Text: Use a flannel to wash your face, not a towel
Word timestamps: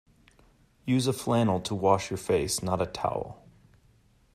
Use 0.83 1.05
a 1.05 1.13
flannel 1.13 1.59
to 1.61 1.75
wash 1.75 2.09
your 2.09 2.17
face, 2.17 2.63
not 2.63 2.81
a 2.81 2.87
towel 2.87 3.47